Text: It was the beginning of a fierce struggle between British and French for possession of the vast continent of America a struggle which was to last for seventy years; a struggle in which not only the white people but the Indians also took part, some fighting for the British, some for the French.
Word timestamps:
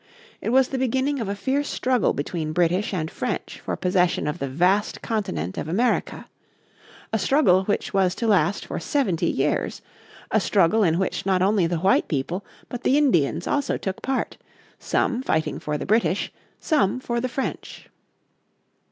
It 0.41 0.49
was 0.49 0.69
the 0.69 0.79
beginning 0.79 1.19
of 1.19 1.29
a 1.29 1.35
fierce 1.35 1.67
struggle 1.69 2.11
between 2.11 2.53
British 2.53 2.91
and 2.91 3.11
French 3.11 3.59
for 3.59 3.75
possession 3.75 4.25
of 4.25 4.39
the 4.39 4.47
vast 4.47 5.03
continent 5.03 5.59
of 5.59 5.67
America 5.67 6.25
a 7.13 7.19
struggle 7.19 7.65
which 7.65 7.93
was 7.93 8.15
to 8.15 8.25
last 8.25 8.65
for 8.65 8.79
seventy 8.79 9.29
years; 9.29 9.83
a 10.31 10.39
struggle 10.39 10.81
in 10.81 10.97
which 10.97 11.23
not 11.27 11.43
only 11.43 11.67
the 11.67 11.77
white 11.81 12.07
people 12.07 12.43
but 12.67 12.81
the 12.81 12.97
Indians 12.97 13.45
also 13.45 13.77
took 13.77 14.01
part, 14.01 14.37
some 14.79 15.21
fighting 15.21 15.59
for 15.59 15.77
the 15.77 15.85
British, 15.85 16.33
some 16.59 16.99
for 16.99 17.21
the 17.21 17.29
French. 17.29 17.87